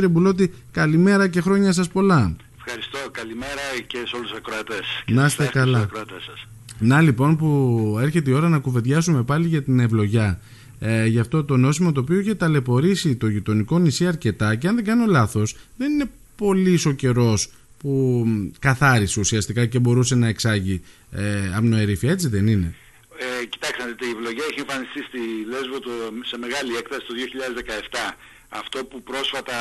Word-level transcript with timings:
Κύριε 0.00 0.08
Μπουλότη, 0.12 0.52
καλημέρα 0.70 1.28
και 1.28 1.40
χρόνια 1.40 1.72
σας 1.72 1.88
πολλά. 1.88 2.36
Ευχαριστώ, 2.56 2.98
καλημέρα 3.10 3.60
και 3.86 3.96
σε 4.06 4.16
όλους 4.16 4.28
τους 4.28 4.38
ακροατές. 4.38 5.04
Να 5.06 5.24
είστε 5.26 5.50
καλά. 5.52 5.88
Να 6.78 7.00
λοιπόν 7.00 7.36
που 7.36 7.96
έρχεται 8.00 8.30
η 8.30 8.32
ώρα 8.32 8.48
να 8.48 8.58
κουβεντιάσουμε 8.58 9.22
πάλι 9.22 9.46
για 9.46 9.62
την 9.62 9.80
ευλογιά. 9.80 10.40
Ε, 10.78 11.06
για 11.06 11.20
αυτό 11.20 11.44
το 11.44 11.56
νόσημα 11.56 11.92
το 11.92 12.00
οποίο 12.00 12.18
είχε 12.18 12.34
ταλαιπωρήσει 12.34 13.16
το 13.16 13.28
γειτονικό 13.28 13.78
νησί 13.78 14.06
αρκετά 14.06 14.54
και 14.54 14.68
αν 14.68 14.74
δεν 14.74 14.84
κάνω 14.84 15.06
λάθος 15.06 15.56
δεν 15.76 15.92
είναι 15.92 16.10
πολύ 16.36 16.80
ο 16.86 16.90
καιρός 16.90 17.52
που 17.78 18.24
καθάρισε 18.58 19.20
ουσιαστικά 19.20 19.66
και 19.66 19.78
μπορούσε 19.78 20.14
να 20.14 20.28
εξάγει 20.28 20.82
ε, 21.10 21.52
αμνοερήφια, 21.56 22.10
έτσι 22.10 22.28
δεν 22.28 22.46
είναι; 22.46 22.74
Ε, 23.42 23.44
κοιτάξτε, 23.44 23.84
η 23.84 24.10
ευλογία 24.16 24.44
έχει 24.50 24.60
εμφανιστεί 24.60 25.00
στη 25.08 25.20
Λέσβο 25.48 25.78
το, 25.78 25.90
σε 26.24 26.38
μεγάλη 26.38 26.76
έκταση 26.76 27.06
το 27.06 27.14
2017. 28.10 28.14
Αυτό 28.48 28.84
που 28.84 29.02
πρόσφατα 29.02 29.54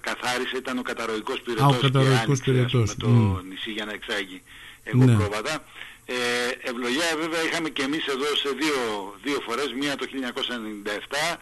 καθάρισε 0.00 0.56
ήταν 0.56 0.78
ο 0.78 0.82
καταρροϊκός 0.82 1.40
πυρετός, 1.40 1.64
Α, 1.64 1.76
ο 1.76 2.34
και 2.44 2.50
με 2.50 2.94
το 2.98 3.08
νησί 3.48 3.70
για 3.70 3.84
να 3.84 3.92
εξάγει 3.92 4.42
εγώ 4.84 5.04
ναι. 5.04 5.16
πρόβατα. 5.16 5.64
Ε, 6.06 6.14
ευλογία 6.70 7.16
βέβαια 7.18 7.42
είχαμε 7.42 7.68
και 7.68 7.82
εμείς 7.82 8.06
εδώ 8.06 8.30
σε 8.42 8.48
δύο, 8.60 8.78
δύο 9.22 9.40
φορές, 9.46 9.72
μία 9.80 9.96
το 9.96 10.06
1997 10.06 11.36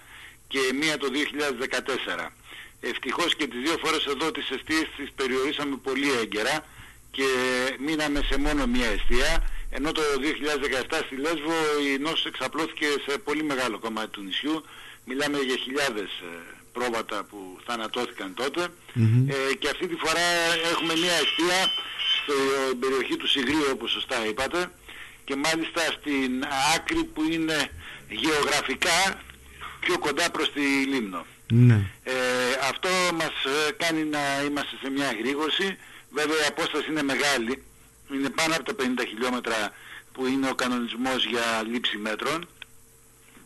και 0.48 0.58
μία 0.80 0.96
το 0.98 1.06
2014. 1.12 2.32
Ευτυχώς 2.80 3.36
και 3.36 3.46
τις 3.46 3.60
δύο 3.60 3.76
φορές 3.84 4.06
εδώ 4.06 4.30
τις 4.30 4.50
αιστείες 4.50 4.86
τις 4.96 5.10
περιορίσαμε 5.16 5.76
πολύ 5.82 6.10
έγκαιρα 6.22 6.64
και 7.10 7.28
μείναμε 7.86 8.20
σε 8.30 8.38
μόνο 8.38 8.66
μία 8.66 8.86
αιστεία 8.86 9.50
ενώ 9.70 9.92
το 9.92 10.02
2017 10.90 11.00
στη 11.06 11.16
Λέσβο 11.16 11.54
η 11.94 11.98
νόσος 11.98 12.24
εξαπλώθηκε 12.26 12.86
σε 13.06 13.18
πολύ 13.18 13.42
μεγάλο 13.42 13.78
κομμάτι 13.78 14.08
του 14.08 14.22
νησιού. 14.22 14.64
Μιλάμε 15.04 15.38
για 15.38 15.56
χιλιάδες 15.56 16.10
ε, 16.20 16.61
πρόβατα 16.72 17.24
που 17.24 17.58
θανατώθηκαν 17.66 18.34
ε, 19.28 19.54
και 19.58 19.68
αυτή 19.68 19.86
τη 19.86 19.96
φορά 19.96 20.26
έχουμε 20.72 20.94
μία 20.96 21.12
αιστεία 21.12 21.60
στην 22.22 22.78
περιοχή 22.78 23.16
του 23.16 23.28
Σιγρίου 23.28 23.66
όπως 23.72 23.90
σωστά 23.90 24.26
είπατε 24.26 24.70
και 25.24 25.36
μάλιστα 25.36 25.80
στην 25.98 26.44
άκρη 26.74 27.04
που 27.04 27.22
είναι 27.30 27.70
γεωγραφικά 28.08 29.20
πιο 29.80 29.98
κοντά 29.98 30.30
προς 30.30 30.52
τη 30.52 30.60
Λίμνο. 30.60 31.26
Ναι. 31.48 31.90
Ε, 32.02 32.14
αυτό 32.70 32.88
μας 33.14 33.34
ε, 33.68 33.72
κάνει 33.72 34.04
να 34.04 34.42
είμαστε 34.46 34.76
σε 34.82 34.90
μια 34.90 35.12
γρήγορση. 35.20 35.76
Βέβαια 36.10 36.36
η 36.44 36.46
απόσταση 36.48 36.90
είναι 36.90 37.02
μεγάλη. 37.02 37.62
Είναι 38.14 38.30
πάνω 38.30 38.54
από 38.54 38.64
τα 38.64 38.74
50 38.84 39.06
χιλιόμετρα 39.08 39.72
που 40.12 40.26
είναι 40.26 40.48
ο 40.50 40.54
κανονισμός 40.54 41.26
για 41.26 41.62
λήψη 41.70 41.96
μέτρων 41.96 42.48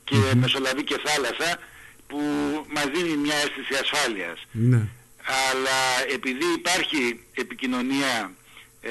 και 0.04 0.16
mm 0.16 0.34
μεσολαβεί 0.34 0.84
και 0.84 0.98
θάλασσα 1.04 1.58
που 2.06 2.20
μας 2.68 2.86
δίνει 2.94 3.16
μια 3.16 3.34
αίσθηση 3.34 3.74
ασφάλειας. 3.82 4.46
Ναι. 4.52 4.88
Αλλά 5.50 5.78
επειδή 6.14 6.46
υπάρχει 6.54 7.20
επικοινωνία, 7.34 8.32
ε, 8.80 8.90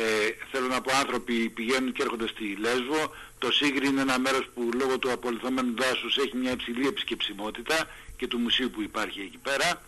θέλω 0.52 0.68
να 0.68 0.82
πω 0.82 0.92
άνθρωποι 0.96 1.50
πηγαίνουν 1.50 1.92
και 1.92 2.02
έρχονται 2.02 2.28
στη 2.28 2.58
Λέσβο, 2.60 3.16
το 3.38 3.52
Σύγκρι 3.52 3.88
είναι 3.88 4.02
ένα 4.02 4.20
μέρος 4.20 4.50
που 4.54 4.70
λόγω 4.80 4.98
του 4.98 5.12
απολυθωμένου 5.12 5.74
δάσους 5.78 6.18
έχει 6.18 6.38
μια 6.38 6.52
υψηλή 6.52 6.88
επισκεψιμότητα 6.88 7.88
και 8.18 8.28
του 8.28 8.38
μουσείου 8.38 8.70
που 8.70 8.82
υπάρχει 8.82 9.20
εκεί 9.20 9.38
πέρα 9.38 9.84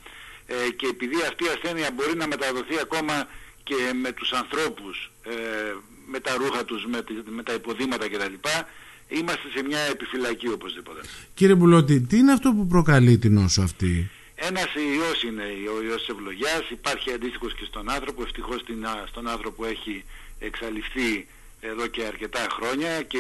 ε, 0.46 0.70
και 0.70 0.88
επειδή 0.88 1.16
αυτή 1.22 1.44
η 1.44 1.48
ασθένεια 1.48 1.92
μπορεί 1.92 2.16
να 2.16 2.28
μεταδοθεί 2.28 2.80
ακόμα 2.80 3.28
και 3.64 3.76
με 4.02 4.12
τους 4.12 4.32
ανθρώπους, 4.34 5.12
ε, 5.24 5.32
με 6.06 6.20
τα 6.20 6.36
ρούχα 6.36 6.66
τους, 6.66 6.86
με, 6.86 7.04
με 7.26 7.44
τα 7.44 7.54
υποδήματα 7.54 8.10
κτλ 8.10 8.34
είμαστε 9.08 9.48
σε 9.56 9.64
μια 9.64 9.80
επιφυλακή 9.80 10.48
οπωσδήποτε. 10.48 11.02
Κύριε 11.34 11.56
Μπουλότη, 11.56 12.02
τι 12.02 12.18
είναι 12.18 12.32
αυτό 12.32 12.54
που 12.54 12.68
προκαλεί 12.68 13.18
την 13.18 13.34
νόσο 13.34 13.62
αυτή; 13.62 14.10
Ένας 14.36 14.70
ιός 14.96 15.24
είναι 15.24 15.44
ο 15.78 15.82
ιός 15.84 16.00
της 16.06 16.08
ευλογιάς, 16.08 16.70
υπάρχει 16.70 17.12
αντίστοιχος 17.12 17.54
και 17.56 17.66
στον 17.66 17.90
άνθρωπο, 17.90 18.22
ευτυχώς 18.22 18.64
στον 19.08 19.28
άνθρωπο 19.28 19.66
έχει 19.66 20.04
εξαλειφθεί 20.40 21.28
εδώ 21.60 21.88
και 21.88 22.04
αρκετά 22.04 22.48
χρόνια 22.50 23.02
και 23.02 23.20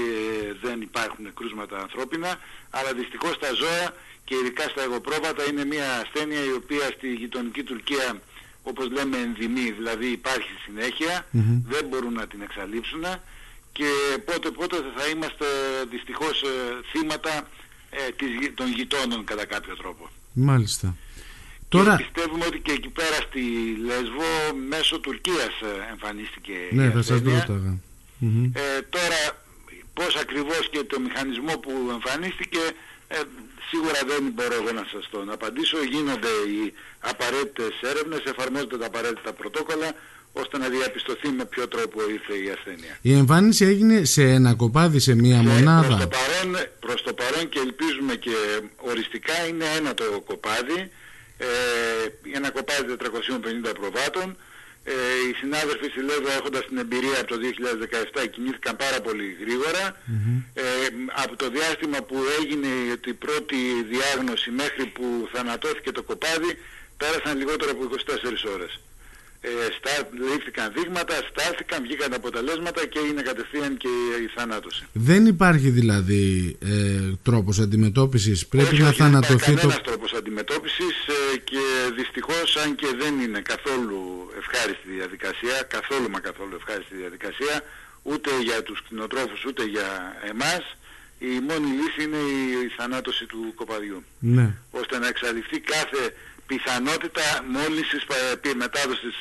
δεν 0.61 0.81
υπάρχουν 0.81 1.33
κρούσματα 1.33 1.79
ανθρώπινα, 1.79 2.39
αλλά 2.69 2.93
δυστυχώς 2.93 3.35
στα 3.35 3.53
ζώα 3.53 3.93
και 4.23 4.35
ειδικά 4.35 4.63
στα 4.63 4.81
εγωπρόβατα 4.81 5.43
είναι 5.49 5.65
μια 5.65 5.99
ασθένεια 6.01 6.43
η 6.43 6.51
οποία 6.51 6.85
στη 6.95 7.13
γειτονική 7.13 7.63
Τουρκία 7.63 8.21
όπως 8.63 8.89
λέμε 8.91 9.17
ενδυμεί, 9.17 9.71
δηλαδή 9.71 10.07
υπάρχει 10.07 10.49
δεν 11.67 11.85
μπορούν 11.89 12.13
να 12.13 12.27
την 12.27 12.41
εξαλείψουν 12.41 13.03
και 13.77 13.89
πότε 14.25 14.49
πότε 14.59 14.75
θα 14.97 15.07
είμαστε 15.11 15.45
δυστυχώς 15.89 16.41
ε, 16.41 16.47
θύματα 16.91 17.33
ε, 17.89 18.51
των 18.59 18.67
γειτόνων 18.77 19.23
κατά 19.23 19.45
κάποιο 19.45 19.75
τρόπο. 19.75 20.09
Μάλιστα. 20.33 20.95
Τώρα... 21.69 21.95
Και 21.95 22.03
πιστεύουμε 22.03 22.45
ότι 22.45 22.59
και 22.59 22.71
εκεί 22.71 22.89
πέρα 22.89 23.15
στη 23.27 23.43
Λέσβο 23.85 24.29
μέσω 24.69 24.99
Τουρκίας 24.99 25.53
ε, 25.61 25.91
εμφανίστηκε 25.91 26.53
ναι, 26.71 26.85
η 26.85 26.89
θα 26.89 27.01
σας 27.01 27.21
ε, 28.53 28.81
τώρα 28.89 29.21
πώς 29.93 30.15
ακριβώς 30.15 30.69
και 30.71 30.83
το 30.83 30.99
μηχανισμό 30.99 31.53
που 31.57 31.71
εμφανίστηκε 31.91 32.63
ε, 33.07 33.17
σίγουρα 33.69 33.99
δεν 34.07 34.21
μπορώ 34.33 34.53
εγώ 34.53 34.71
να 34.71 34.85
σας 34.91 35.09
το 35.11 35.19
απαντήσω. 35.31 35.77
Γίνονται 35.93 36.33
οι 36.53 36.73
απαραίτητες 36.99 37.73
έρευνες, 37.81 38.21
εφαρμόζονται 38.31 38.77
τα 38.77 38.85
απαραίτητα 38.85 39.33
πρωτόκολλα 39.33 39.89
ώστε 40.41 40.57
να 40.57 40.67
διαπιστωθεί 40.69 41.29
με 41.29 41.45
ποιο 41.45 41.67
τρόπο 41.67 41.97
ήρθε 42.09 42.33
η 42.45 42.49
ασθένεια. 42.55 42.93
Η 43.01 43.13
εμφάνιση 43.13 43.65
έγινε 43.65 44.03
σε 44.03 44.23
ένα 44.37 44.53
κοπάδι, 44.53 44.99
σε 44.99 45.13
μία 45.15 45.37
μονάδα. 45.37 45.87
Προς 45.87 45.99
το, 45.99 46.09
παρόν, 46.17 46.49
προς 46.79 47.01
το 47.03 47.13
παρόν 47.13 47.49
και 47.49 47.59
ελπίζουμε 47.59 48.13
και 48.15 48.35
οριστικά 48.91 49.37
είναι 49.49 49.65
ένα 49.77 49.93
το 49.93 50.03
κοπάδι, 50.25 50.79
ε, 51.37 51.47
ένα 52.37 52.49
κοπάδι 52.51 52.95
450 53.69 53.73
προβάτων. 53.79 54.37
Ε, 54.83 54.93
οι 55.29 55.33
συνάδελφοι 55.41 55.87
στη 55.93 56.01
Λέβαια 56.09 56.35
έχοντας 56.39 56.65
την 56.69 56.77
εμπειρία 56.77 57.17
από 57.21 57.29
το 57.33 57.37
2017 57.37 58.27
κινήθηκαν 58.33 58.75
πάρα 58.75 58.99
πολύ 59.01 59.27
Ε, 60.53 60.63
από 61.23 61.35
το 61.35 61.49
διάστημα 61.49 61.97
που 62.07 62.17
έγινε 62.39 62.67
η 63.05 63.13
πρώτη 63.13 63.57
διάγνωση 63.91 64.49
μέχρι 64.51 64.85
που 64.95 65.05
θανατώθηκε 65.33 65.91
το 65.91 66.03
κοπάδι 66.03 66.51
πέρασαν 66.97 67.37
λιγότερο 67.37 67.71
από 67.71 67.83
24 67.83 68.53
ώρες 68.55 68.79
ε, 69.41 69.49
στα, 69.77 70.09
λήφθηκαν 70.31 70.71
δείγματα, 70.75 71.15
στάθηκαν, 71.29 71.81
βγήκαν 71.83 72.13
αποτελέσματα 72.13 72.85
και 72.85 72.99
είναι 72.99 73.21
κατευθείαν 73.21 73.77
και 73.77 73.87
η 74.25 74.27
θανάτωση. 74.35 74.83
Δεν 74.93 75.25
υπάρχει 75.25 75.69
δηλαδή 75.69 76.57
ε, 76.61 77.11
τρόπος 77.23 77.59
αντιμετώπισης, 77.59 78.47
πρέπει 78.47 78.73
όχι, 78.73 78.81
να 78.81 78.87
όχι, 78.87 78.97
θανατωθεί 78.97 79.53
το... 79.53 79.59
Κανένας 79.59 79.81
τρόπος 79.81 80.13
αντιμετώπισης 80.13 80.95
ε, 81.07 81.37
και 81.37 81.63
δυστυχώς 81.95 82.55
αν 82.63 82.75
και 82.75 82.87
δεν 83.01 83.19
είναι 83.19 83.41
καθόλου 83.41 83.99
ευχάριστη 84.37 84.89
διαδικασία, 84.97 85.55
καθόλου 85.67 86.09
μα 86.09 86.19
καθόλου 86.19 86.53
ευχάριστη 86.55 86.95
διαδικασία, 86.95 87.55
ούτε 88.03 88.29
για 88.43 88.63
τους 88.63 88.81
κτηνοτρόφους 88.83 89.45
ούτε 89.45 89.63
για 89.65 89.89
εμάς, 90.31 90.63
η 91.19 91.39
μόνη 91.47 91.69
λύση 91.79 92.03
είναι 92.03 92.17
η, 92.17 92.65
η 92.67 92.69
θανάτωση 92.77 93.25
του 93.25 93.53
κοπαδιού. 93.55 94.03
Ναι. 94.19 94.53
Ώστε 94.71 94.99
να 94.99 95.07
εξαλειφθεί 95.07 95.59
κάθε 95.59 96.13
πιθανότητα 96.47 97.21
μόλυνσης, 97.51 98.03
μετάδοσης 98.57 99.15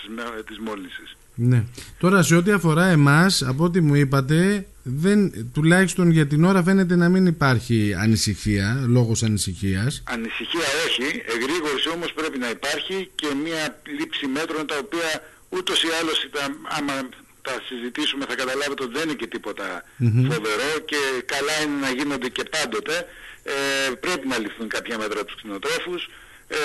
της 0.46 0.58
μόλυνσης. 0.58 1.16
Ναι. 1.34 1.64
Τώρα 1.98 2.22
σε 2.22 2.34
ό,τι 2.34 2.50
αφορά 2.50 2.86
εμάς, 2.86 3.42
από 3.42 3.64
ό,τι 3.64 3.80
μου 3.80 3.94
είπατε, 3.94 4.66
δεν, 4.82 5.32
τουλάχιστον 5.52 6.10
για 6.10 6.26
την 6.26 6.44
ώρα 6.44 6.62
φαίνεται 6.62 6.96
να 6.96 7.08
μην 7.08 7.26
υπάρχει 7.26 7.94
ανησυχία, 7.98 8.84
λόγος 8.86 9.22
ανησυχίας. 9.22 10.02
Ανησυχία 10.06 10.68
όχι, 10.86 11.22
εγρήγορση 11.34 11.88
όμως 11.94 12.12
πρέπει 12.12 12.38
να 12.38 12.50
υπάρχει 12.50 13.10
και 13.14 13.26
μια 13.44 13.80
λήψη 13.98 14.26
μέτρων 14.26 14.66
τα 14.66 14.78
οποία 14.84 15.10
ούτως 15.48 15.82
ή 15.82 15.88
άλλως 16.00 16.24
ήταν, 16.24 16.48
άμα 16.78 16.94
τα 17.42 17.54
συζητήσουμε 17.68 18.24
θα 18.28 18.34
καταλάβετε 18.34 18.82
ότι 18.82 18.92
δεν 18.98 19.04
είναι 19.08 19.18
και 19.22 19.26
τίποτα 19.26 19.84
φοβερό 20.30 20.70
και 20.90 21.00
καλά 21.32 21.54
είναι 21.62 21.78
να 21.86 21.90
γίνονται 21.90 22.28
και 22.28 22.44
πάντοτε. 22.54 23.06
Ε, 23.54 23.94
πρέπει 24.04 24.26
να 24.28 24.38
ληφθούν 24.38 24.68
κάποια 24.68 24.98
μέτρα 24.98 25.18
από 25.20 25.28
τους 25.30 25.36
κτηνοτρόφους, 25.40 26.08
ε, 26.48 26.56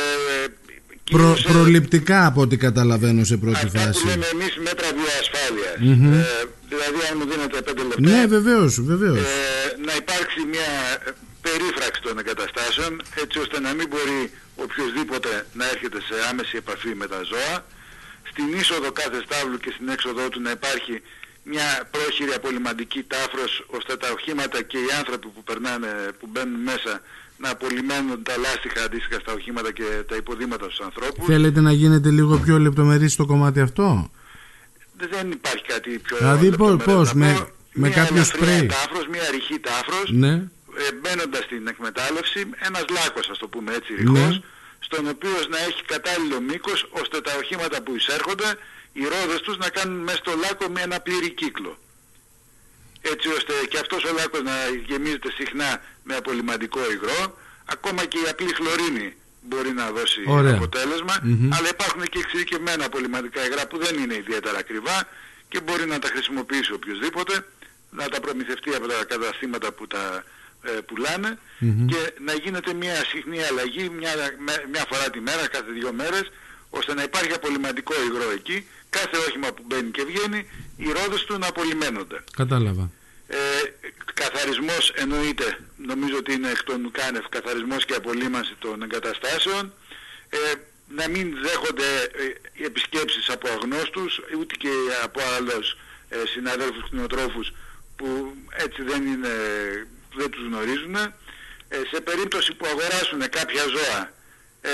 Προ, 1.11 1.37
προληπτικά 1.43 2.25
από 2.25 2.41
ό,τι 2.41 2.57
καταλαβαίνω 2.57 3.23
σε 3.23 3.37
πρώτη 3.37 3.66
αυτά 3.66 3.79
φάση. 3.79 4.01
Που 4.01 4.07
λέμε 4.07 4.25
εμείς 4.33 4.53
μέτρα 4.57 4.87
βιοασφάλειας. 4.99 5.75
ε, 6.17 6.43
δηλαδή 6.72 6.99
αν 7.09 7.13
μου 7.17 7.25
δίνετε 7.31 7.61
πέντε 7.61 7.81
λεπτά. 7.81 8.01
Ναι 8.09 8.25
βεβαίως, 8.25 8.81
βεβαίως. 8.81 9.17
Ε, 9.17 9.75
να 9.85 9.93
υπάρξει 9.95 10.39
μια 10.53 10.69
περίφραξη 11.41 12.01
των 12.01 12.19
εγκαταστάσεων 12.19 13.01
έτσι 13.23 13.39
ώστε 13.39 13.59
να 13.59 13.73
μην 13.73 13.87
μπορεί 13.91 14.31
οποιοδήποτε 14.55 15.45
να 15.53 15.66
έρχεται 15.73 15.99
σε 16.07 16.16
άμεση 16.29 16.55
επαφή 16.57 16.91
με 17.01 17.07
τα 17.07 17.22
ζώα. 17.31 17.66
Στην 18.31 18.47
είσοδο 18.59 18.91
κάθε 18.91 19.19
στάβλου 19.25 19.57
και 19.57 19.72
στην 19.75 19.87
έξοδό 19.89 20.29
του 20.29 20.41
να 20.41 20.51
υπάρχει 20.51 21.01
μια 21.43 21.67
πρόχειρη 21.91 22.34
απολυμαντική 22.34 23.03
τάφρος 23.03 23.51
ώστε 23.77 23.97
τα 23.97 24.07
οχήματα 24.16 24.61
και 24.61 24.77
οι 24.77 24.89
άνθρωποι 24.99 25.27
που, 25.27 25.43
περνάνε, 25.43 25.91
που 26.19 26.27
μπαίνουν 26.31 26.59
μέσα 26.72 27.01
να 27.41 27.49
απολυμμένουν 27.49 28.23
τα 28.23 28.38
λάστιχα 28.38 28.84
αντίστοιχα 28.84 29.20
στα 29.20 29.34
οχήματα 29.34 29.72
και 29.72 29.84
τα 30.08 30.16
υποδήματα 30.16 30.66
στους 30.66 30.79
ανθρώπους. 30.79 31.26
Θέλετε 31.26 31.61
να 31.61 31.72
γίνετε 31.72 32.09
λίγο 32.09 32.38
πιο 32.38 32.59
λεπτομερής 32.59 33.14
στο 33.14 33.26
κομμάτι 33.26 33.59
αυτό; 33.59 34.11
Δεν 35.14 35.32
υπάρχει 35.32 35.66
κάτι 35.66 35.90
πιο 35.99 36.17
δηλαδή 36.17 36.49
πώς, 36.84 37.14
με, 37.14 37.47
με 37.73 37.88
μια 37.88 37.90
κάποιο 37.90 38.23
σπρέι. 38.23 38.66
Τάφρος, 38.66 39.08
μια 39.08 39.26
ρηχή 39.32 39.59
τάφρος, 39.59 40.11
ναι. 40.11 40.34
ε, 40.84 40.88
μπαίνοντας 41.02 41.43
στην 41.43 41.67
εκμετάλλευση, 41.67 42.40
ένας 42.67 42.85
λάκκος 42.90 43.29
ας 43.29 43.38
το 43.38 43.47
πούμε 43.47 43.73
έτσι 43.73 43.96
ρηχός, 43.96 44.41
στον 44.79 45.08
οποίο 45.14 45.37
να 45.49 45.58
έχει 45.67 45.84
κατάλληλο 45.94 46.41
μήκος 46.49 46.79
ώστε 47.02 47.22
τα 47.22 47.32
οχήματα 47.40 47.82
που 47.84 47.96
εισέρχονται 47.96 48.49
οι 48.94 49.03
ρόδες 49.14 49.41
τους 49.41 49.58
να 49.58 49.70
κάνουν 49.70 49.99
μέσα 50.08 50.17
στο 50.23 50.32
λάκκο 50.44 50.66
με 50.70 50.82
ένα 50.82 50.99
πλήρη 50.99 51.29
κύκλο. 51.41 51.78
Έτσι 53.01 53.27
ώστε 53.29 53.53
και 53.69 53.77
αυτός 53.77 54.03
ο 54.03 54.13
λάκκος 54.13 54.41
να 54.41 54.55
γεμίζεται 54.87 55.31
συχνά 55.31 55.81
με 56.03 56.15
απολυμαντικό 56.15 56.79
υγρό, 56.91 57.37
ακόμα 57.65 58.05
και 58.05 58.17
η 58.17 58.27
απλή 58.29 58.53
χλωρίνη 58.53 59.15
μπορεί 59.41 59.71
να 59.71 59.91
δώσει 59.91 60.21
αποτέλεσμα, 60.55 61.15
αλλά 61.55 61.69
υπάρχουν 61.69 62.03
και 62.03 62.19
εξειδικευμένα 62.19 62.85
απολυμαντικά 62.85 63.45
υγρά 63.45 63.67
που 63.67 63.77
δεν 63.77 63.97
είναι 63.97 64.15
ιδιαίτερα 64.15 64.57
ακριβά 64.57 65.07
και 65.49 65.59
μπορεί 65.61 65.85
να 65.85 65.99
τα 65.99 66.07
χρησιμοποιήσει 66.07 66.73
οποιοδήποτε, 66.73 67.45
να 67.89 68.09
τα 68.09 68.19
προμηθευτεί 68.19 68.75
από 68.75 68.87
τα 68.87 69.05
καταστήματα 69.07 69.71
που 69.71 69.87
τα 69.87 70.23
ε, 70.63 70.69
πουλανε 70.71 71.39
και 71.85 72.13
να 72.19 72.33
γίνεται 72.33 72.73
μια 72.73 72.95
συχνή 72.95 73.43
αλλαγή 73.43 73.89
μια, 73.89 74.11
μια 74.71 74.85
φορά 74.89 75.09
τη 75.09 75.19
μέρα, 75.19 75.47
κάθε 75.47 75.71
δύο 75.71 75.91
μέρες, 75.93 76.31
ώστε 76.69 76.93
να 76.93 77.03
υπάρχει 77.03 77.33
απολυμαντικό 77.33 77.93
υγρό 78.07 78.31
εκεί, 78.31 78.67
κάθε 78.97 79.17
όχημα 79.17 79.47
που 79.55 79.64
μπαίνει 79.67 79.91
και 79.91 80.03
βγαίνει, 80.03 80.40
οι 80.78 80.88
ρόδες 80.97 81.23
του 81.23 81.38
να 81.38 81.47
απολυμμένονται. 81.47 82.23
Κατάλαβα. 82.35 82.91
Ε, 83.28 83.38
καθαρισμός 84.14 84.91
εννοείται, 84.96 85.58
νομίζω 85.78 86.17
ότι 86.17 86.34
είναι 86.34 86.49
εκ 86.49 86.64
των 86.64 86.91
κάνευ, 86.91 87.26
καθαρισμός 87.29 87.85
και 87.85 87.93
απολύμανση 87.93 88.55
των 88.59 88.82
εγκαταστάσεων, 88.82 89.73
ε, 90.29 90.38
να 90.88 91.08
μην 91.08 91.38
δέχονται 91.41 91.90
ε, 92.58 92.66
επισκέψεις 92.66 93.29
από 93.29 93.47
αγνώστους, 93.49 94.20
ούτε 94.40 94.55
και 94.55 94.70
από 95.03 95.20
άλλους 95.37 95.78
ε, 96.09 96.17
συναδέλφους 96.34 96.84
κτηνοτρόφους 96.84 97.53
που 97.96 98.35
έτσι 98.52 98.82
δεν, 98.84 99.05
είναι, 99.05 99.34
δεν 100.16 100.29
τους 100.29 100.44
γνωρίζουν. 100.46 100.96
Ε, 100.96 101.78
σε 101.91 102.02
περίπτωση 102.02 102.53
που 102.53 102.66
αγοράσουν 102.66 103.29
κάποια 103.29 103.64
ζώα, 103.76 104.14
ε, 104.61 104.70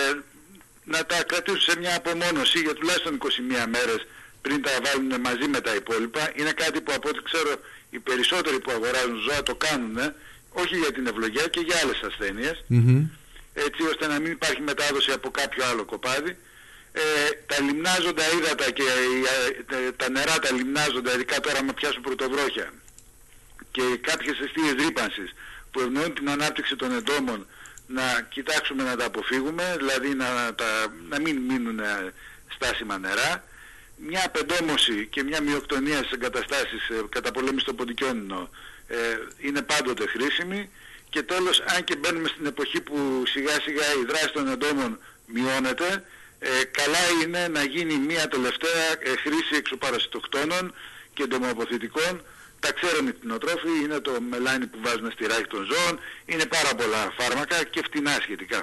να 0.94 1.06
τα 1.06 1.24
κρατήσουν 1.24 1.62
σε 1.62 1.78
μια 1.80 1.96
απομόνωση 1.96 2.60
για 2.60 2.74
τουλάχιστον 2.74 3.18
21 3.18 3.28
μέρες 3.76 4.02
πριν 4.42 4.62
τα 4.62 4.72
βάλουν 4.86 5.22
μαζί 5.22 5.48
με 5.48 5.62
τα 5.62 5.76
υπόλοιπα. 5.76 6.32
Είναι 6.36 6.52
κάτι 6.52 6.82
που 6.82 6.92
από 6.96 7.10
ό,τι 7.10 7.22
ξέρω 7.30 7.52
οι 7.90 8.00
περισσότεροι 8.00 8.60
που 8.60 8.72
αγοράζουν 8.72 9.18
ζώα 9.28 9.44
το 9.44 9.56
κάνουν, 9.56 9.98
όχι 10.50 10.76
για 10.78 10.92
την 10.92 11.08
ευλογία 11.08 11.48
και 11.48 11.60
για 11.60 11.76
άλλες 11.84 12.00
έτσι 13.54 13.82
ώστε 13.92 14.08
να 14.08 14.20
μην 14.20 14.32
υπάρχει 14.32 14.62
μετάδοση 14.62 15.12
από 15.12 15.30
κάποιο 15.32 15.66
άλλο 15.66 15.86
κοπάδι. 15.86 16.38
Ε, 16.92 17.02
τα 17.46 17.62
λιμνάζοντα 17.62 18.24
ύδατα 18.38 18.72
και 18.72 18.84
ε, 19.88 19.92
τα 19.92 20.10
νερά 20.10 20.40
τα 20.40 20.52
λιμνάζοντα, 20.52 21.14
ειδικά 21.14 21.40
τώρα 21.40 21.64
με 21.64 21.74
πιάσουν 21.74 22.02
πρωτοβρόχια 22.02 22.74
και 23.72 23.82
κάποιες 24.02 24.40
αιστείες 24.40 24.74
ρήπανσης 24.86 25.34
που 25.72 25.80
ευνοούν 25.80 26.14
την 26.14 26.30
ανάπτυξη 26.30 26.76
των 26.76 26.92
εντόμων 26.92 27.48
να 27.88 28.22
κοιτάξουμε 28.30 28.84
να 28.84 28.96
τα 28.96 29.06
αποφύγουμε, 29.06 29.76
δηλαδή 29.78 30.14
να, 30.14 30.56
τα, 30.56 30.94
να 31.10 31.20
μην 31.20 31.38
μείνουν 31.38 31.80
στάσιμα 32.48 32.98
νερά. 32.98 33.44
Μια 33.96 34.24
απεντόμωση 34.26 35.08
και 35.08 35.24
μια 35.24 35.42
μειοκτονία 35.42 35.98
στις 35.98 36.12
εγκαταστάσεις 36.12 36.90
ε, 36.90 37.04
κατά 37.10 37.32
πολέμηση 37.32 37.66
των 37.66 37.76
ποντικιόνινο 37.76 38.50
ε, 38.88 38.96
είναι 39.38 39.62
πάντοτε 39.62 40.08
χρήσιμη 40.08 40.70
και 41.10 41.24
τέλος 41.24 41.60
αν 41.76 41.84
και 41.84 41.96
μπαίνουμε 41.96 42.28
στην 42.28 42.46
εποχή 42.46 42.82
που 42.82 43.24
σιγά 43.26 43.52
σιγά 43.62 43.86
η 44.02 44.06
δράση 44.08 44.32
των 44.34 44.48
εντόμων 44.48 45.00
μειώνεται 45.26 46.04
ε, 46.40 46.64
καλά 46.64 47.24
είναι 47.24 47.48
να 47.48 47.64
γίνει 47.64 47.98
μια 47.98 48.28
τελευταία 48.28 48.86
ε, 49.00 49.16
χρήση 49.16 49.56
εξωπαρασιτοκτόνων 49.56 50.74
και 51.14 51.24
εντομοαποθητικών 51.24 52.22
τα 52.64 52.70
ξέρουν 52.78 53.08
οι 53.10 53.14
κτηνοτρόφοι, 53.18 53.72
είναι 53.84 54.00
το 54.08 54.14
μελάνι 54.32 54.66
που 54.72 54.80
βάζουν 54.86 55.12
στη 55.16 55.24
ράχη 55.32 55.48
των 55.54 55.62
ζώων, 55.72 55.94
είναι 56.32 56.46
πάρα 56.56 56.72
πολλά 56.80 57.02
φάρμακα 57.20 57.58
και 57.74 57.82
φτηνά 57.88 58.16
σχετικά 58.26 58.58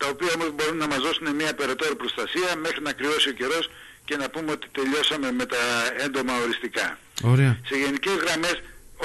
τα 0.00 0.06
οποία 0.12 0.30
όμως 0.36 0.50
μπορούν 0.54 0.78
να 0.84 0.88
μας 0.92 1.00
δώσουν 1.06 1.26
μια 1.40 1.54
περαιτέρω 1.60 1.94
προστασία 2.02 2.50
μέχρι 2.64 2.82
να 2.82 2.92
κρυώσει 2.92 3.28
ο 3.28 3.32
καιρός 3.40 3.64
και 4.04 4.16
να 4.16 4.26
πούμε 4.32 4.50
ότι 4.56 4.66
τελειώσαμε 4.78 5.32
με 5.40 5.46
τα 5.46 5.62
έντομα 6.04 6.32
οριστικά. 6.42 6.98
Ωραία. 7.22 7.52
Σε 7.68 7.74
γενικές 7.82 8.16
γραμμές 8.24 8.56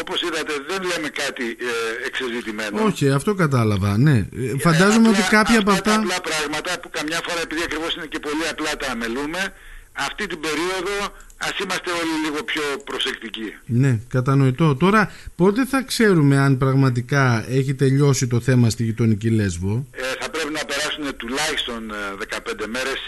όπως 0.02 0.22
είδατε 0.22 0.54
δεν 0.70 0.82
λέμε 0.90 1.10
κάτι 1.24 1.46
ε, 1.72 2.08
εξεζητημένο. 2.08 2.84
Όχι, 2.84 3.10
αυτό 3.10 3.32
κατάλαβα, 3.34 3.98
ναι. 3.98 4.18
Ε, 4.18 4.58
φαντάζομαι 4.66 5.08
ότι 5.14 5.24
κάποια 5.38 5.60
από 5.60 5.72
αυτά... 5.72 5.96
απλά 5.96 6.18
πράγματα 6.30 6.80
που 6.82 6.90
καμιά 6.98 7.20
φορά 7.28 7.42
επειδή 7.42 7.62
ακριβώς 7.64 7.96
είναι 7.96 8.06
και 8.06 8.20
πολύ 8.20 8.46
απλά 8.54 8.72
τα 8.78 8.88
αμελούμε, 8.92 9.42
αυτή 10.08 10.28
την 10.28 10.40
περίοδο 10.40 10.96
ας 11.48 11.60
είμαστε 11.64 11.92
όλοι 11.92 12.14
λίγο 12.26 12.44
πιο 12.44 12.62
προσεκτικοί. 12.84 13.54
Ναι, 13.66 14.00
κατανοητό. 14.08 14.76
Τώρα, 14.76 15.12
πότε 15.36 15.66
θα 15.66 15.84
ξέρουμε 15.84 16.38
αν 16.38 16.58
πραγματικά 16.58 17.46
έχει 17.50 17.74
τελειώσει 17.74 18.28
το 18.28 18.40
θέμα 18.40 18.70
στη 18.70 18.84
γειτονική 18.84 19.30
Λέσβο; 19.30 19.86
Ε, 19.92 20.02
θα 20.20 20.30
πρέπει 20.30 20.52
να 20.52 20.66
περάσουν 20.66 21.16
τουλάχιστον 21.18 21.82
15 22.20 22.64
ε, 22.64 22.68
μέρες, 22.68 23.00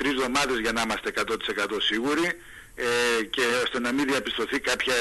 23 0.00 0.06
εβδομάδες 0.14 0.58
για 0.58 0.72
να 0.72 0.80
είμαστε 0.82 1.12
100% 1.16 1.76
σίγουροι 1.78 2.26
ε, 2.74 3.24
και 3.24 3.42
ώστε 3.64 3.78
να 3.80 3.92
μην 3.92 4.04
διαπιστωθεί 4.06 4.58
κάποια 4.60 4.94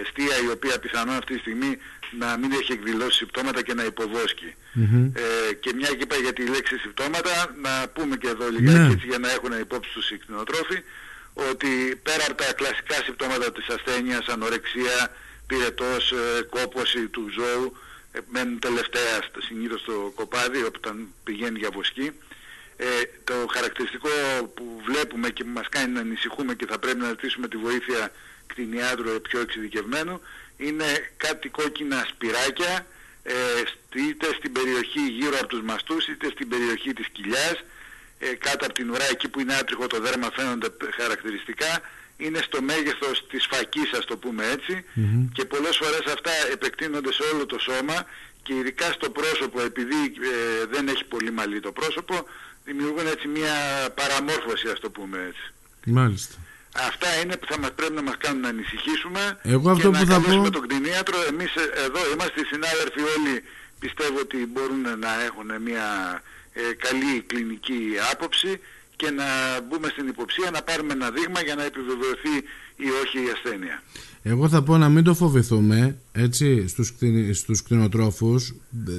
αιστεία 0.00 0.36
η 0.46 0.50
οποία 0.56 0.78
πιθανόν 0.78 1.16
αυτή 1.16 1.34
τη 1.34 1.40
στιγμή 1.40 1.78
να 2.18 2.36
μην 2.40 2.50
έχει 2.52 2.72
εκδηλώσει 2.72 3.16
συμπτώματα 3.16 3.62
και 3.62 3.74
να 3.74 3.84
υποβόσκει. 3.84 4.50
Ε, 5.22 5.54
και 5.62 5.70
μια 5.78 5.88
και 5.88 6.04
είπα 6.06 6.16
για 6.16 6.32
τη 6.32 6.42
λέξη 6.54 6.76
συμπτώματα, 6.78 7.34
να 7.62 7.88
πούμε 7.94 8.16
και 8.16 8.28
εδώ 8.28 8.48
λιγάκι 8.48 8.78
ναι. 8.78 8.92
έτσι 8.94 9.06
για 9.06 9.18
να 9.18 9.30
έχουν 9.30 9.52
υπόψη 9.60 9.90
τους 9.94 10.10
οι 10.10 10.16
κτηνοτρόφοι, 10.18 10.78
ότι 11.34 12.00
πέρα 12.02 12.24
από 12.28 12.34
τα 12.42 12.52
κλασικά 12.52 12.94
συμπτώματα 12.94 13.52
της 13.52 13.66
ασθένειας, 13.68 14.26
ανορεξία, 14.26 15.10
πυρετός, 15.46 16.12
ε, 16.12 16.42
κόπωση 16.42 17.08
του 17.08 17.30
ζώου, 17.36 17.76
ε, 18.12 18.18
μένουν 18.28 18.58
τελευταία 18.58 19.22
συνήθως 19.38 19.80
στο 19.80 20.12
κοπάδι 20.14 20.62
όταν 20.62 21.08
πηγαίνει 21.24 21.58
για 21.58 21.70
βοσκή, 21.70 22.12
ε, 22.76 22.86
το 23.24 23.34
χαρακτηριστικό 23.50 24.08
που 24.54 24.82
βλέπουμε 24.84 25.30
και 25.30 25.44
μας 25.44 25.68
κάνει 25.68 25.92
να 25.92 26.00
ανησυχούμε 26.00 26.54
και 26.54 26.66
θα 26.66 26.78
πρέπει 26.78 26.98
να 26.98 27.08
ζητήσουμε 27.08 27.48
τη 27.48 27.56
βοήθεια 27.56 28.10
κτηνιάτρου 28.46 29.20
πιο 29.20 29.40
εξειδικευμένου 29.40 30.20
είναι 30.56 31.10
κάτι 31.16 31.48
κόκκινα 31.48 32.06
σπυράκια 32.08 32.86
ε, 33.22 33.32
είτε 33.94 34.26
στην 34.38 34.52
περιοχή 34.52 35.00
γύρω 35.00 35.36
από 35.38 35.46
τους 35.46 35.62
μαστούς 35.62 36.06
είτε 36.06 36.30
στην 36.30 36.48
περιοχή 36.48 36.92
της 36.92 37.08
κοιλιάς 37.12 37.64
ε, 38.26 38.34
κάτω 38.46 38.64
από 38.64 38.74
την 38.74 38.90
ουρά 38.90 39.08
εκεί 39.10 39.28
που 39.28 39.40
είναι 39.40 39.54
άτριχο 39.54 39.86
το 39.86 40.00
δέρμα 40.00 40.28
φαίνονται 40.36 40.68
χαρακτηριστικά 41.00 41.80
είναι 42.16 42.40
στο 42.42 42.62
μέγεθος 42.62 43.26
της 43.30 43.46
φακής 43.50 43.92
ας 43.92 44.04
το 44.04 44.16
πούμε 44.16 44.44
και 45.32 45.44
πολλές 45.44 45.76
φορές 45.76 46.04
αυτά 46.14 46.30
επεκτείνονται 46.52 47.12
σε 47.12 47.22
όλο 47.34 47.46
το 47.46 47.58
σώμα 47.58 48.06
και 48.42 48.54
ειδικά 48.54 48.92
στο 48.92 49.10
πρόσωπο 49.10 49.60
επειδή 49.60 50.00
ε, 50.04 50.66
δεν 50.70 50.88
έχει 50.88 51.04
πολύ 51.04 51.30
μαλλί 51.30 51.60
το 51.60 51.72
πρόσωπο 51.72 52.14
δημιουργούν 52.64 53.06
έτσι 53.06 53.28
μια 53.28 53.54
παραμόρφωση 53.94 54.68
ας 54.68 54.80
το 54.80 54.90
πούμε 54.90 55.18
έτσι. 55.28 55.52
Μάλιστα. 55.84 56.36
Αυτά 56.88 57.08
είναι 57.20 57.36
που 57.36 57.46
θα 57.50 57.58
μας 57.58 57.72
πρέπει 57.76 57.92
να 57.92 58.02
μας 58.02 58.16
κάνουν 58.18 58.40
να 58.40 58.48
ανησυχήσουμε 58.48 59.38
Εγώ 59.42 59.70
αυτό 59.70 59.90
και 59.90 59.98
που 59.98 60.04
να 60.04 60.12
θα 60.12 60.20
πω... 60.20 60.50
τον 60.50 60.62
κτηνίατρο. 60.68 61.16
Εμείς 61.28 61.54
ε, 61.54 61.84
εδώ 61.86 62.00
είμαστε 62.12 62.40
οι 62.40 62.44
συνάδελφοι 62.44 63.00
όλοι 63.16 63.44
πιστεύω 63.78 64.18
ότι 64.18 64.36
μπορούν 64.52 64.98
να 64.98 65.22
έχουν 65.28 65.62
μια 65.62 65.86
ε, 66.54 66.60
καλή 66.86 67.20
κλινική 67.26 67.80
άποψη 68.12 68.60
και 68.96 69.10
να 69.10 69.24
μπούμε 69.60 69.88
στην 69.88 70.08
υποψία 70.08 70.50
να 70.50 70.62
πάρουμε 70.62 70.92
ένα 70.92 71.10
δείγμα 71.10 71.40
για 71.40 71.54
να 71.54 71.64
επιβεβαιωθεί 71.64 72.36
ή 72.76 72.88
όχι 73.02 73.18
η 73.26 73.30
ασθένεια. 73.34 73.82
Εγώ 74.22 74.48
θα 74.48 74.62
πω 74.62 74.76
να 74.76 74.88
μην 74.88 75.04
το 75.04 75.14
φοβηθούμε 75.14 75.98
έτσι, 76.12 76.68
στους, 76.68 76.92
στους 77.32 77.62
κτηνοτρόφους. 77.62 78.54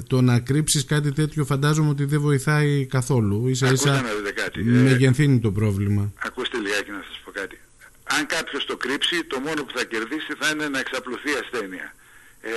Το 0.06 0.20
να 0.20 0.40
κρύψεις 0.40 0.84
κάτι 0.84 1.12
τέτοιο 1.12 1.44
φαντάζομαι 1.44 1.88
ότι 1.88 2.04
δεν 2.04 2.20
βοηθάει 2.20 2.86
καθόλου. 2.86 3.48
Ίσα 3.48 3.72
ίσα 3.72 4.04
μεγενθύνει 4.62 5.38
το 5.38 5.52
πρόβλημα. 5.52 6.12
Ακούστε 6.18 6.58
λιγάκι 6.58 6.90
να 6.90 7.04
σας 7.08 7.20
πω 7.24 7.30
κάτι. 7.30 7.58
Αν 8.04 8.26
κάποιος 8.26 8.64
το 8.64 8.76
κρύψει 8.76 9.24
το 9.24 9.40
μόνο 9.40 9.64
που 9.64 9.78
θα 9.78 9.84
κερδίσει 9.84 10.32
θα 10.38 10.48
είναι 10.50 10.68
να 10.68 10.78
εξαπλωθεί 10.78 11.30
ασθένεια. 11.42 11.94
Ε, 12.40 12.50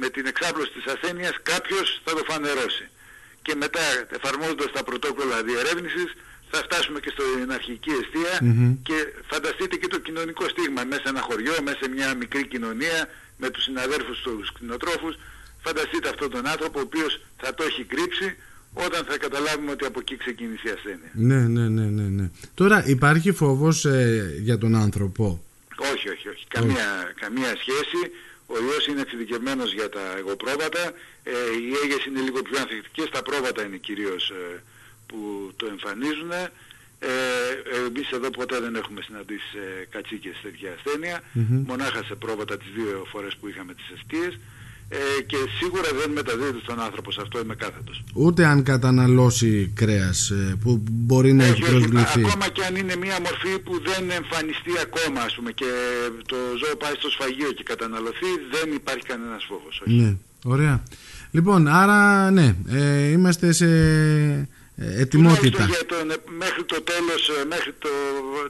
με 0.00 0.08
την 0.08 0.26
εξάπλωση 0.26 0.70
της 0.72 0.84
ασθένειας 0.92 1.34
κάποιος 1.42 2.00
θα 2.04 2.12
το 2.12 2.22
φανερώσει 2.28 2.88
και 3.46 3.54
μετά 3.64 3.84
εφαρμόζοντας 4.16 4.70
τα 4.76 4.82
πρωτόκολλα 4.88 5.36
διερεύνησης 5.48 6.10
θα 6.52 6.58
φτάσουμε 6.66 6.98
και 7.04 7.12
στην 7.16 7.52
αρχική 7.58 7.96
και 8.88 8.96
φανταστείτε 9.30 9.76
και 9.80 9.88
το 9.94 9.98
κοινωνικό 10.06 10.44
στίγμα 10.52 10.82
μέσα 10.90 11.02
σε 11.04 11.08
ένα 11.14 11.22
χωριό, 11.28 11.54
μέσα 11.66 11.78
σε 11.82 11.88
μια 11.96 12.08
μικρή 12.22 12.44
κοινωνία 12.52 12.98
με 13.42 13.48
τους 13.50 13.62
συναδέρφους 13.62 14.18
τους 14.24 14.52
κτηνοτρόφους 14.54 15.14
φανταστείτε 15.66 16.08
αυτόν 16.08 16.30
τον 16.30 16.44
άνθρωπο 16.52 16.78
ο 16.78 16.86
οποίος 16.88 17.12
θα 17.42 17.54
το 17.54 17.62
έχει 17.70 17.82
κρύψει 17.92 18.28
όταν 18.86 19.00
θα 19.08 19.16
καταλάβουμε 19.24 19.70
ότι 19.70 19.84
από 19.90 19.98
εκεί 20.02 20.16
ξεκίνησε 20.16 20.68
η 20.68 20.72
ασθένεια. 20.76 21.10
Ναι, 21.28 21.40
ναι, 21.54 21.68
ναι, 21.76 21.86
ναι. 21.96 22.06
ναι. 22.16 22.26
Τώρα 22.54 22.76
υπάρχει 22.86 23.32
φόβος 23.32 23.84
ε, 23.84 24.38
για 24.46 24.58
τον 24.58 24.74
άνθρωπο; 24.74 25.24
Όχι, 25.92 26.08
όχι, 26.14 26.28
όχι. 26.28 26.44
Καμία, 26.48 26.88
καμία 27.22 27.52
σχέση. 27.62 28.00
Ο 28.46 28.56
ιός 28.62 28.86
είναι 28.86 29.00
εξειδικευμένος 29.00 29.72
για 29.72 29.88
τα 29.88 30.16
εγωπρόβατα. 30.16 30.92
Ε, 31.22 31.30
οι 31.60 31.72
έγες 31.84 32.04
είναι 32.04 32.20
λίγο 32.20 32.42
πιο 32.42 32.58
ανθεκτικές. 32.58 33.08
Τα 33.10 33.22
πρόβατα 33.22 33.62
είναι 33.64 33.76
κυρίως 33.76 34.30
ε, 34.30 34.62
που 35.06 35.52
το 35.56 35.66
εμφανίζουν. 35.66 36.30
Ε, 36.98 37.08
εμείς 37.86 38.10
εδώ 38.10 38.30
ποτέ 38.30 38.60
δεν 38.60 38.74
έχουμε 38.74 39.00
συναντήσει 39.02 39.58
ε, 39.80 39.84
κατσίκες 39.84 40.36
τέτοια 40.42 40.72
ασθένεια, 40.72 41.22
μονάχα 41.66 42.02
σε 42.04 42.14
πρόβατα 42.14 42.58
τις 42.58 42.68
δύο 42.74 43.06
φορές 43.10 43.36
που 43.36 43.48
είχαμε 43.48 43.74
τις 43.74 43.90
αιστείες. 43.94 44.38
Ε, 44.88 45.22
και 45.26 45.36
σίγουρα 45.58 45.88
δεν 46.00 46.10
μεταδίδεται 46.10 46.58
στον 46.62 46.80
άνθρωπο 46.80 47.10
σε 47.10 47.20
αυτό 47.22 47.40
είμαι 47.40 47.54
κάθετος. 47.54 48.04
Ούτε 48.14 48.44
αν 48.44 48.62
καταναλώσει 48.62 49.72
κρέας 49.74 50.30
ε, 50.30 50.56
που 50.62 50.82
μπορεί 50.90 51.32
να 51.32 51.44
έχει 51.44 51.60
προσβληθεί. 51.60 52.24
Ακόμα 52.24 52.48
και 52.48 52.64
αν 52.64 52.76
είναι 52.76 52.96
μια 52.96 53.18
μορφή 53.20 53.58
που 53.58 53.80
δεν 53.84 54.10
εμφανιστεί 54.10 54.72
ακόμα 54.82 55.20
ας 55.20 55.34
πούμε 55.34 55.52
και 55.52 55.70
το 56.26 56.36
ζώο 56.36 56.76
πάει 56.76 56.94
στο 56.98 57.10
σφαγείο 57.10 57.52
και 57.52 57.62
καταναλωθεί 57.62 58.30
δεν 58.50 58.72
υπάρχει 58.74 59.04
κανένας 59.06 59.44
φόβος. 59.48 59.82
Όχι. 59.86 59.96
Ναι, 60.00 60.16
ωραία. 60.44 60.82
Λοιπόν, 61.30 61.68
άρα 61.68 62.30
ναι, 62.30 62.56
ε, 62.68 63.06
είμαστε 63.08 63.52
σε 63.52 63.66
ε, 64.76 65.00
ετοιμότητα. 65.00 65.64
Για 65.64 65.86
τον, 65.86 66.06
μέχρι 66.38 66.64
το 66.64 66.78
τέλος, 66.82 67.22
μέχρι 67.48 67.72
το, 67.78 67.88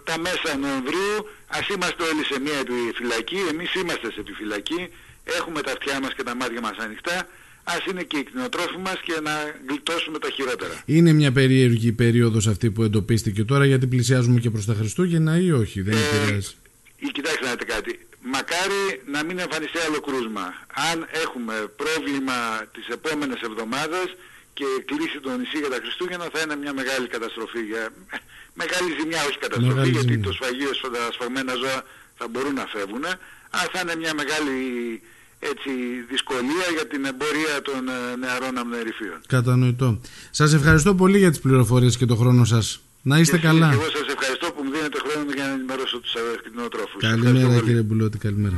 τα 0.05 0.19
μέσα 0.19 0.59
Νοεμβρίου, 0.59 1.17
ας 1.47 1.69
είμαστε 1.69 2.03
όλοι 2.03 2.25
σε 2.31 2.37
μια 2.41 2.59
επιφυλακή, 2.65 3.41
εμείς 3.53 3.75
είμαστε 3.75 4.13
σε 4.13 4.21
επιφυλακή, 4.21 4.89
έχουμε 5.39 5.61
τα 5.61 5.73
αυτιά 5.73 6.01
μας 6.01 6.15
και 6.15 6.23
τα 6.23 6.35
μάτια 6.35 6.61
μας 6.61 6.77
ανοιχτά, 6.77 7.29
ας 7.65 7.85
είναι 7.91 8.03
και 8.03 8.17
οι 8.17 8.23
κτηνοτρόφοι 8.23 8.79
μας 8.79 9.01
και 9.03 9.21
να 9.23 9.35
γλιτώσουμε 9.69 10.19
τα 10.19 10.31
χειρότερα. 10.31 10.83
Είναι 10.85 11.13
μια 11.13 11.33
περίεργη 11.33 11.93
περίοδος 11.93 12.47
αυτή 12.47 12.71
που 12.71 12.83
εντοπίστηκε 12.83 13.45
τώρα 13.45 13.65
γιατί 13.67 13.87
πλησιάζουμε 13.87 14.41
και 14.41 14.51
προς 14.51 14.65
τα 14.65 14.75
Χριστούγεννα 14.75 15.39
ή 15.39 15.53
όχι, 15.53 15.81
δεν 15.81 15.95
ε, 15.97 16.01
επηρεάζει. 16.01 16.55
Κοιτάξτε 17.13 17.45
να 17.45 17.51
δείτε 17.51 17.65
κάτι. 17.65 18.07
Μακάρι 18.21 18.83
να 19.15 19.25
μην 19.25 19.39
εμφανιστεί 19.39 19.79
άλλο 19.87 20.01
κρούσμα. 20.01 20.47
Αν 20.91 21.07
έχουμε 21.25 21.55
πρόβλημα 21.83 22.39
τις 22.75 22.87
επόμενες 22.97 23.41
εβδομάδες 23.49 24.09
και 24.59 24.65
κλείσει 24.85 25.19
το 25.21 25.31
νησί 25.39 25.59
για 25.59 25.71
τα 25.75 25.79
Χριστούγεννα 25.83 26.27
θα 26.33 26.41
είναι 26.43 26.57
μια 26.57 26.73
μεγάλη 26.81 27.07
καταστροφή. 27.15 27.61
Για... 27.71 27.85
Μεγάλη 28.63 28.89
ζημιά, 28.99 29.21
όχι 29.29 29.39
καταστροφή, 29.39 29.89
γιατί 29.91 30.19
το 30.19 30.33
σφαγείο 30.33 30.73
στα 30.75 31.13
σφαγμένα 31.15 31.55
ζώα 31.63 31.79
θα 32.19 32.29
μπορούν 32.29 32.55
να 32.55 32.67
φεύγουν, 32.75 33.05
αλλά 33.57 33.69
θα 33.73 33.81
είναι 33.83 33.97
μια 34.03 34.15
μεγάλη 34.21 34.57
έτσι, 35.39 35.71
δυσκολία 36.11 36.67
για 36.77 36.87
την 36.87 37.05
εμπορία 37.05 37.55
των 37.63 37.89
ε, 37.89 38.17
νεαρών 38.17 38.59
αμνερυφίων. 38.59 39.19
Κατανοητό. 39.27 40.01
Σας 40.31 40.53
ευχαριστώ 40.53 40.95
πολύ 40.95 41.19
για 41.19 41.31
τις 41.31 41.41
πληροφορίες 41.41 41.97
και 41.97 42.07
τον 42.07 42.17
χρόνο 42.17 42.45
σας. 42.45 42.81
Να 43.03 43.19
είστε 43.19 43.37
και 43.37 43.47
καλά. 43.47 43.69
Και 43.69 43.75
εγώ 43.75 43.91
σας 43.91 44.09
ευχαριστώ 44.15 44.47
που 44.53 44.63
μου 44.65 44.71
δίνετε 44.71 44.99
χρόνο 45.09 45.31
για 45.35 45.45
να 45.45 45.53
ενημερώσω 45.53 45.99
τους 45.99 46.15
ακτινοτρόφους. 46.37 47.01
Καλημέρα 47.03 47.61
κύριε 47.61 47.83
Μπουλώτη, 47.83 48.19
καλημέρα. 48.19 48.57